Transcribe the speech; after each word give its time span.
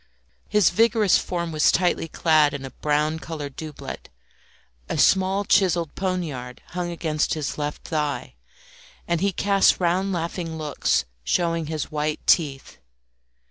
His 0.49 0.71
vigorous 0.71 1.19
form 1.19 1.51
was 1.51 1.71
tightly 1.71 2.07
clad 2.07 2.55
in 2.55 2.65
a 2.65 2.71
brown 2.71 3.19
coloured 3.19 3.55
doublet; 3.55 4.09
a 4.89 4.97
small 4.97 5.45
chiselled 5.45 5.93
poniard 5.93 6.59
hung 6.69 6.89
against 6.89 7.35
his 7.35 7.55
left 7.59 7.87
thigh, 7.89 8.33
and 9.07 9.21
he 9.21 9.31
cast 9.31 9.79
round 9.79 10.11
laughing 10.11 10.57
looks 10.57 11.05
showing 11.23 11.67
his 11.67 11.91
white 11.91 12.25
teeth. 12.25 12.79